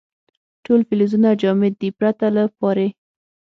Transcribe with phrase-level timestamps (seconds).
[0.63, 2.87] ټول فلزونه جامد دي پرته له پارې.